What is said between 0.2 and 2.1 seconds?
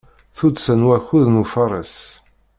Tuddsa n wakud n ufares.